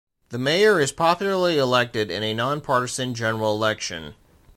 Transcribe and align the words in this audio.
The 0.29 0.39
mayor 0.39 0.79
is 0.79 0.91
popularly 0.91 1.59
elected 1.59 2.09
in 2.09 2.23
a 2.23 2.33
nonpartisan 2.33 3.13
general 3.13 3.53
election. 3.53 4.15